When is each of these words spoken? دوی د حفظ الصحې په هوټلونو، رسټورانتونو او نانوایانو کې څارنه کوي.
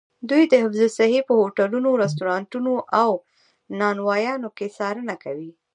دوی 0.29 0.43
د 0.47 0.53
حفظ 0.63 0.79
الصحې 0.87 1.21
په 1.29 1.33
هوټلونو، 1.41 1.89
رسټورانتونو 2.03 2.73
او 3.03 3.11
نانوایانو 3.79 4.49
کې 4.57 4.67
څارنه 4.77 5.15
کوي. 5.23 5.51